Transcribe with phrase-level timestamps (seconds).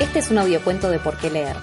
[0.00, 1.56] Este es un audiocuento de Por qué leer.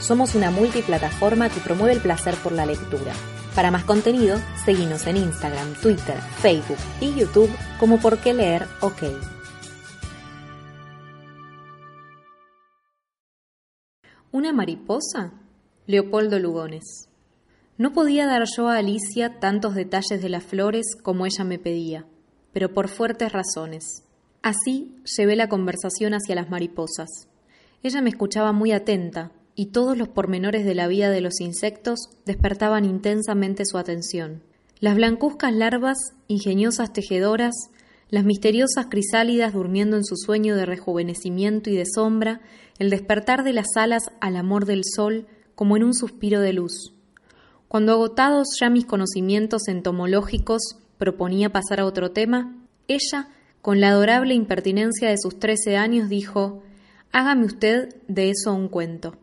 [0.00, 3.12] Somos una multiplataforma que promueve el placer por la lectura.
[3.54, 9.02] Para más contenido, seguimos en Instagram, Twitter, Facebook y YouTube como Por qué leer OK.
[14.32, 15.34] ¿Una mariposa?
[15.86, 17.10] Leopoldo Lugones.
[17.76, 22.06] No podía dar yo a Alicia tantos detalles de las flores como ella me pedía,
[22.54, 24.04] pero por fuertes razones.
[24.40, 27.28] Así llevé la conversación hacia las mariposas.
[27.84, 32.08] Ella me escuchaba muy atenta, y todos los pormenores de la vida de los insectos
[32.24, 34.42] despertaban intensamente su atención.
[34.80, 37.54] Las blancuzcas larvas, ingeniosas tejedoras,
[38.08, 42.40] las misteriosas crisálidas durmiendo en su sueño de rejuvenecimiento y de sombra,
[42.78, 46.94] el despertar de las alas al amor del sol como en un suspiro de luz.
[47.68, 52.56] Cuando agotados ya mis conocimientos entomológicos proponía pasar a otro tema,
[52.88, 53.28] ella,
[53.60, 56.62] con la adorable impertinencia de sus trece años, dijo
[57.16, 59.14] Hágame usted de eso un cuento.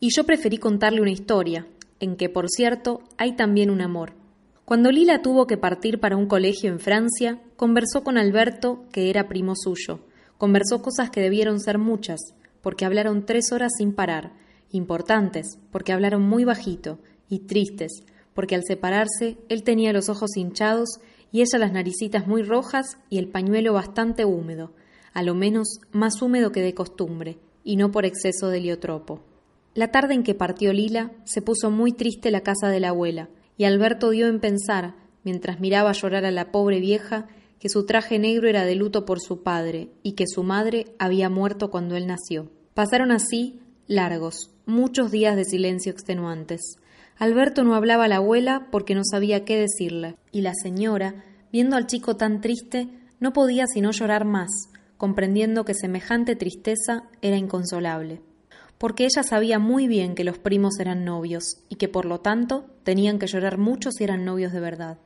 [0.00, 1.66] Y yo preferí contarle una historia,
[2.00, 4.14] en que, por cierto, hay también un amor.
[4.64, 9.28] Cuando Lila tuvo que partir para un colegio en Francia, conversó con Alberto, que era
[9.28, 10.00] primo suyo.
[10.38, 12.20] Conversó cosas que debieron ser muchas,
[12.62, 14.32] porque hablaron tres horas sin parar,
[14.70, 21.00] importantes, porque hablaron muy bajito, y tristes, porque al separarse él tenía los ojos hinchados
[21.30, 24.72] y ella las naricitas muy rojas y el pañuelo bastante húmedo,
[25.14, 29.22] a lo menos más húmedo que de costumbre, y no por exceso de heliotropo.
[29.74, 33.28] La tarde en que partió Lila, se puso muy triste la casa de la abuela,
[33.56, 38.18] y Alberto dio en pensar, mientras miraba llorar a la pobre vieja, que su traje
[38.18, 42.06] negro era de luto por su padre, y que su madre había muerto cuando él
[42.06, 42.50] nació.
[42.74, 46.60] Pasaron así largos, muchos días de silencio extenuantes.
[47.16, 51.76] Alberto no hablaba a la abuela porque no sabía qué decirle, y la señora, viendo
[51.76, 52.88] al chico tan triste,
[53.20, 54.50] no podía sino llorar más,
[55.04, 58.22] comprendiendo que semejante tristeza era inconsolable,
[58.78, 62.64] porque ella sabía muy bien que los primos eran novios y que por lo tanto
[62.84, 64.96] tenían que llorar mucho si eran novios de verdad.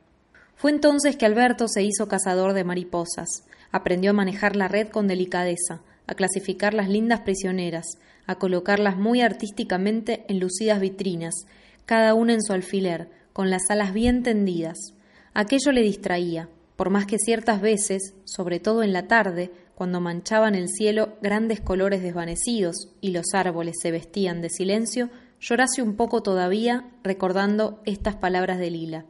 [0.55, 3.43] Fue entonces que Alberto se hizo cazador de mariposas,
[3.73, 7.85] aprendió a manejar la red con delicadeza, a clasificar las lindas prisioneras,
[8.25, 11.33] a colocarlas muy artísticamente en lucidas vitrinas,
[11.85, 14.77] cada una en su alfiler, con las alas bien tendidas.
[15.33, 16.47] Aquello le distraía,
[16.79, 21.61] por más que ciertas veces, sobre todo en la tarde, cuando manchaban el cielo grandes
[21.61, 25.09] colores desvanecidos y los árboles se vestían de silencio,
[25.39, 29.05] llorase un poco todavía recordando estas palabras de Lila.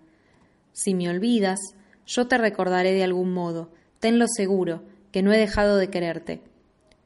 [0.72, 1.58] Si me olvidas,
[2.06, 6.44] yo te recordaré de algún modo, tenlo seguro, que no he dejado de quererte.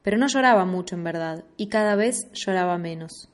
[0.02, 3.30] Pero no lloraba mucho en verdad, y cada vez lloraba menos.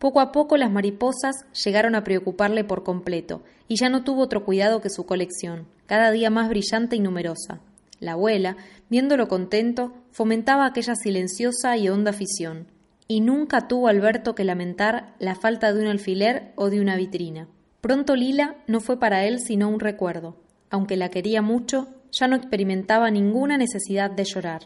[0.00, 4.44] Poco a poco las mariposas llegaron a preocuparle por completo, y ya no tuvo otro
[4.44, 7.60] cuidado que su colección, cada día más brillante y numerosa.
[8.00, 8.56] La abuela,
[8.88, 12.68] viéndolo contento, fomentaba aquella silenciosa y honda afición,
[13.08, 17.48] y nunca tuvo Alberto que lamentar la falta de un alfiler o de una vitrina.
[17.80, 20.36] Pronto Lila no fue para él sino un recuerdo.
[20.70, 24.62] Aunque la quería mucho, ya no experimentaba ninguna necesidad de llorar.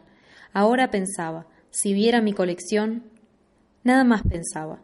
[0.53, 3.05] Ahora pensaba, si viera mi colección,
[3.85, 4.83] nada más pensaba.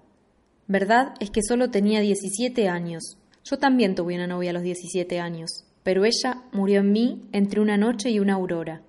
[0.68, 3.18] Verdad es que solo tenía 17 años.
[3.44, 7.62] Yo también tuve una novia a los 17 años pero ella murió en mí entre
[7.62, 8.82] una noche y una aurora.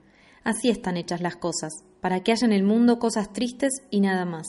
[0.44, 1.72] Así están hechas las cosas,
[2.02, 4.46] para que haya en el mundo cosas tristes y nada más.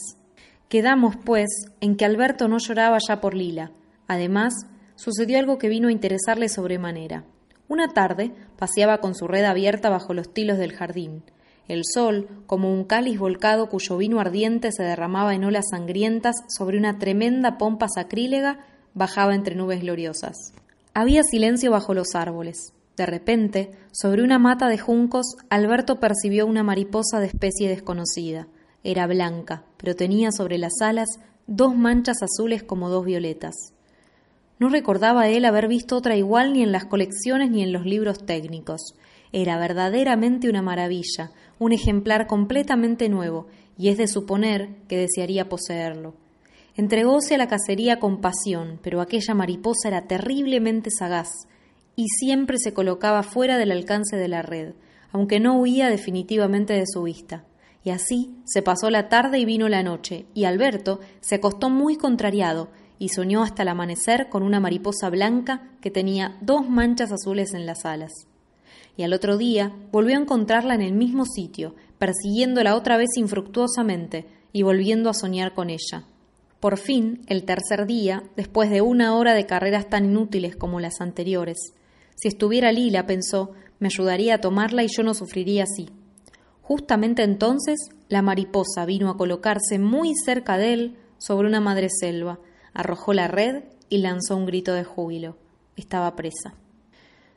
[0.68, 1.46] Quedamos, pues,
[1.80, 3.70] en que Alberto no lloraba ya por Lila.
[4.08, 4.52] Además,
[4.96, 7.24] sucedió algo que vino a interesarle sobremanera.
[7.68, 11.22] Una tarde paseaba con su red abierta bajo los tilos del jardín.
[11.68, 16.78] El sol, como un cáliz volcado cuyo vino ardiente se derramaba en olas sangrientas sobre
[16.78, 20.52] una tremenda pompa sacrílega, bajaba entre nubes gloriosas.
[20.92, 22.72] Había silencio bajo los árboles.
[22.96, 28.48] De repente, sobre una mata de juncos, Alberto percibió una mariposa de especie desconocida.
[28.82, 31.08] Era blanca, pero tenía sobre las alas
[31.46, 33.54] dos manchas azules como dos violetas.
[34.58, 38.26] No recordaba él haber visto otra igual ni en las colecciones ni en los libros
[38.26, 38.94] técnicos.
[39.32, 43.46] Era verdaderamente una maravilla, un ejemplar completamente nuevo,
[43.78, 46.14] y es de suponer que desearía poseerlo.
[46.80, 51.28] Entregóse a la cacería con pasión, pero aquella mariposa era terriblemente sagaz
[51.94, 54.72] y siempre se colocaba fuera del alcance de la red,
[55.12, 57.44] aunque no huía definitivamente de su vista.
[57.84, 61.96] Y así se pasó la tarde y vino la noche, y Alberto se acostó muy
[61.96, 67.52] contrariado y soñó hasta el amanecer con una mariposa blanca que tenía dos manchas azules
[67.52, 68.12] en las alas.
[68.96, 74.28] Y al otro día volvió a encontrarla en el mismo sitio, persiguiéndola otra vez infructuosamente
[74.54, 76.06] y volviendo a soñar con ella.
[76.60, 81.00] Por fin, el tercer día, después de una hora de carreras tan inútiles como las
[81.00, 81.56] anteriores,
[82.16, 85.88] si estuviera Lila, pensó, me ayudaría a tomarla y yo no sufriría así.
[86.60, 87.78] Justamente entonces,
[88.10, 92.40] la mariposa vino a colocarse muy cerca de él sobre una madreselva,
[92.74, 95.38] arrojó la red y lanzó un grito de júbilo.
[95.76, 96.54] Estaba presa.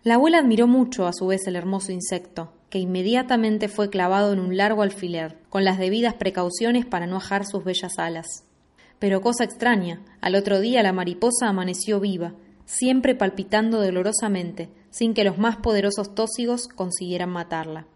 [0.04, 4.40] La abuela admiró mucho a su vez el hermoso insecto, que inmediatamente fue clavado en
[4.40, 8.44] un largo alfiler, con las debidas precauciones para no ajar sus bellas alas.
[9.00, 12.34] Pero cosa extraña, al otro día la mariposa amaneció viva,
[12.66, 17.88] siempre palpitando dolorosamente, sin que los más poderosos tóxigos consiguieran matarla.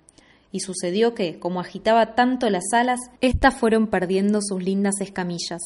[0.51, 5.61] Y sucedió que, como agitaba tanto las alas, éstas fueron perdiendo sus lindas escamillas.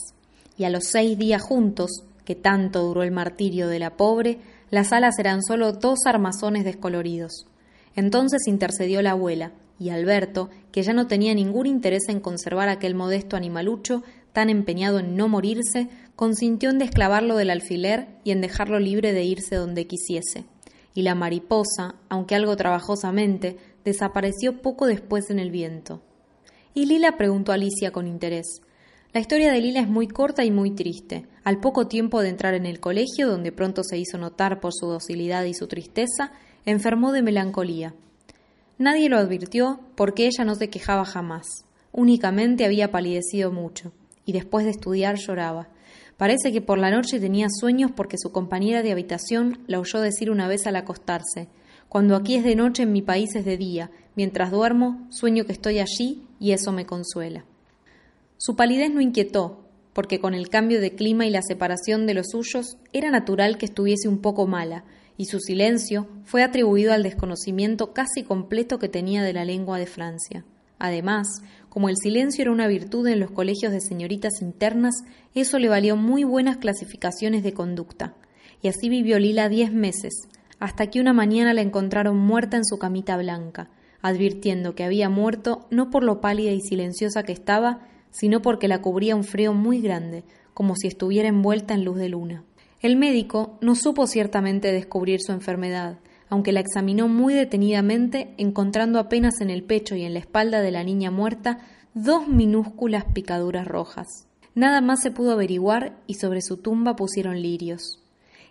[0.57, 4.39] Y a los seis días juntos, que tanto duró el martirio de la pobre,
[4.69, 7.45] las alas eran solo dos armazones descoloridos.
[7.95, 12.95] Entonces intercedió la abuela, y Alberto, que ya no tenía ningún interés en conservar aquel
[12.95, 18.79] modesto animalucho, tan empeñado en no morirse, consintió en desclavarlo del alfiler y en dejarlo
[18.79, 20.45] libre de irse donde quisiese.
[20.93, 26.01] Y la mariposa, aunque algo trabajosamente, desapareció poco después en el viento.
[26.73, 28.61] Y Lila preguntó a Alicia con interés.
[29.13, 31.25] La historia de Lila es muy corta y muy triste.
[31.43, 34.87] Al poco tiempo de entrar en el colegio, donde pronto se hizo notar por su
[34.87, 36.31] docilidad y su tristeza,
[36.65, 37.93] enfermó de melancolía.
[38.77, 41.65] Nadie lo advirtió porque ella no se quejaba jamás.
[41.91, 43.91] Únicamente había palidecido mucho,
[44.25, 45.69] y después de estudiar lloraba.
[46.17, 50.29] Parece que por la noche tenía sueños porque su compañera de habitación la oyó decir
[50.29, 51.49] una vez al acostarse
[51.89, 55.53] Cuando aquí es de noche en mi país es de día, mientras duermo sueño que
[55.53, 57.45] estoy allí y eso me consuela.
[58.37, 62.29] Su palidez no inquietó, porque con el cambio de clima y la separación de los
[62.29, 64.83] suyos era natural que estuviese un poco mala,
[65.17, 69.85] y su silencio fue atribuido al desconocimiento casi completo que tenía de la lengua de
[69.85, 70.45] Francia.
[70.79, 71.27] Además,
[71.71, 74.93] como el silencio era una virtud en los colegios de señoritas internas,
[75.33, 78.13] eso le valió muy buenas clasificaciones de conducta.
[78.61, 80.11] Y así vivió Lila diez meses,
[80.59, 83.69] hasta que una mañana la encontraron muerta en su camita blanca,
[84.01, 88.81] advirtiendo que había muerto no por lo pálida y silenciosa que estaba, sino porque la
[88.81, 92.43] cubría un frío muy grande, como si estuviera envuelta en luz de luna.
[92.81, 95.99] El médico no supo ciertamente descubrir su enfermedad,
[96.31, 100.71] aunque la examinó muy detenidamente, encontrando apenas en el pecho y en la espalda de
[100.71, 101.59] la niña muerta
[101.93, 104.07] dos minúsculas picaduras rojas.
[104.55, 108.01] Nada más se pudo averiguar y sobre su tumba pusieron lirios.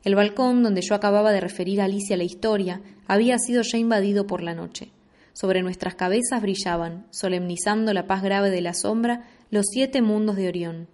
[0.04, 4.26] El balcón donde yo acababa de referir a Alicia la historia había sido ya invadido
[4.26, 4.92] por la noche.
[5.32, 10.48] Sobre nuestras cabezas brillaban, solemnizando la paz grave de la sombra, los siete mundos de
[10.48, 10.88] Orión.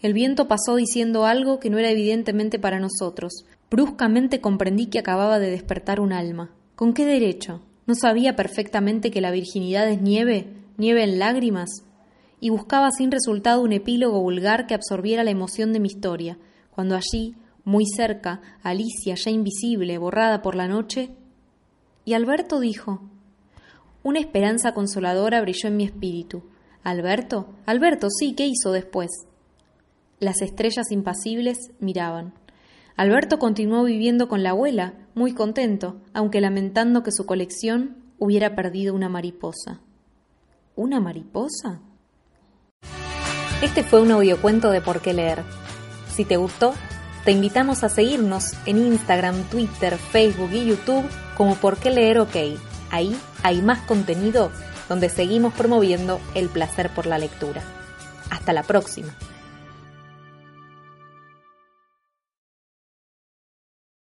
[0.00, 3.44] El viento pasó diciendo algo que no era evidentemente para nosotros.
[3.70, 6.50] Bruscamente comprendí que acababa de despertar un alma.
[6.74, 7.60] ¿Con qué derecho?
[7.86, 11.68] ¿No sabía perfectamente que la virginidad es nieve, nieve en lágrimas?
[12.40, 16.38] Y buscaba sin resultado un epílogo vulgar que absorbiera la emoción de mi historia,
[16.70, 17.34] cuando allí,
[17.64, 21.10] muy cerca, Alicia, ya invisible, borrada por la noche,
[22.08, 23.02] y Alberto dijo
[24.02, 26.42] Una esperanza consoladora brilló en mi espíritu.
[26.82, 29.10] Alberto, Alberto, sí, ¿qué hizo después?
[30.18, 32.32] Las estrellas impasibles miraban.
[32.98, 38.92] Alberto continuó viviendo con la abuela, muy contento, aunque lamentando que su colección hubiera perdido
[38.92, 39.78] una mariposa.
[40.74, 41.80] ¿Una mariposa?
[43.62, 45.44] Este fue un audiocuento de Por qué leer.
[46.12, 46.74] Si te gustó,
[47.24, 52.34] te invitamos a seguirnos en Instagram, Twitter, Facebook y YouTube como Por qué leer OK.
[52.90, 54.50] Ahí hay más contenido
[54.88, 57.62] donde seguimos promoviendo el placer por la lectura.
[58.28, 59.14] Hasta la próxima.